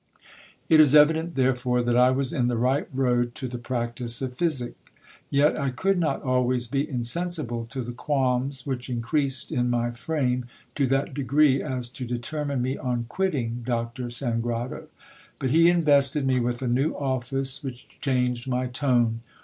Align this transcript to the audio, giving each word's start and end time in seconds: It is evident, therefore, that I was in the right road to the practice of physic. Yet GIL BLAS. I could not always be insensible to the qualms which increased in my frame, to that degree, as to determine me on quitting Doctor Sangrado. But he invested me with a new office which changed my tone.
It 0.67 0.79
is 0.79 0.95
evident, 0.95 1.35
therefore, 1.35 1.83
that 1.83 1.95
I 1.95 2.09
was 2.09 2.33
in 2.33 2.47
the 2.47 2.57
right 2.57 2.87
road 2.91 3.35
to 3.35 3.47
the 3.47 3.59
practice 3.59 4.19
of 4.23 4.33
physic. 4.33 4.73
Yet 5.29 5.49
GIL 5.49 5.59
BLAS. 5.61 5.67
I 5.67 5.75
could 5.75 5.99
not 5.99 6.23
always 6.23 6.65
be 6.65 6.89
insensible 6.89 7.67
to 7.67 7.83
the 7.83 7.91
qualms 7.91 8.65
which 8.65 8.89
increased 8.89 9.51
in 9.51 9.69
my 9.69 9.91
frame, 9.91 10.45
to 10.73 10.87
that 10.87 11.13
degree, 11.13 11.61
as 11.61 11.87
to 11.89 12.07
determine 12.07 12.63
me 12.63 12.77
on 12.77 13.03
quitting 13.09 13.61
Doctor 13.63 14.09
Sangrado. 14.09 14.87
But 15.37 15.51
he 15.51 15.69
invested 15.69 16.25
me 16.25 16.39
with 16.39 16.63
a 16.63 16.67
new 16.67 16.93
office 16.93 17.61
which 17.63 17.87
changed 18.01 18.47
my 18.49 18.65
tone. 18.65 19.21